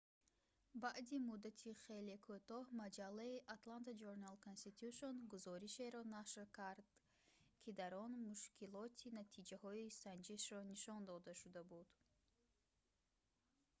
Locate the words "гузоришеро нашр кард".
5.33-6.87